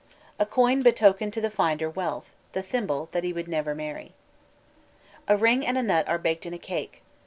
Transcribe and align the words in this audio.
_A 0.39 0.47
coin 0.47 0.81
betokened 0.81 1.31
to 1.33 1.41
the 1.41 1.51
finder 1.51 1.87
wealth; 1.87 2.33
the 2.53 2.63
thimble, 2.63 3.07
that 3.11 3.23
he 3.23 3.31
would 3.33 3.47
never 3.47 3.75
marry. 3.75 4.15
A 5.27 5.37
ring 5.37 5.63
and 5.63 5.77
a 5.77 5.83
nut 5.83 6.09
are 6.09 6.17
baked 6.17 6.47
in 6.47 6.55
a 6.55 6.57
cake. 6.57 7.03